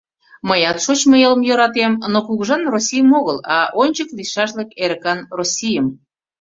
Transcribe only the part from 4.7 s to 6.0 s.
эрыкан Российым!